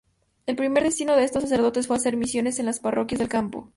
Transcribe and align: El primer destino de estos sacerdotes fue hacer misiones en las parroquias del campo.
El 0.47 0.55
primer 0.55 0.81
destino 0.81 1.15
de 1.15 1.23
estos 1.23 1.43
sacerdotes 1.43 1.85
fue 1.85 1.95
hacer 1.95 2.17
misiones 2.17 2.57
en 2.57 2.65
las 2.65 2.79
parroquias 2.79 3.19
del 3.19 3.29
campo. 3.29 3.69